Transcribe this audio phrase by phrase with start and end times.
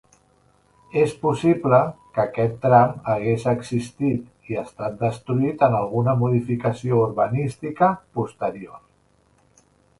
[1.01, 1.81] És possible
[2.15, 8.85] que aquest tram hagués existit i estat destruït en alguna modificació urbanística posterior.